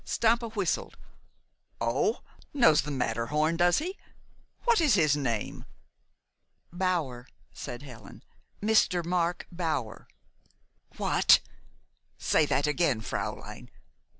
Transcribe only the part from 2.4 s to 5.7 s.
knows the Matterhorn, does he? What is his name?"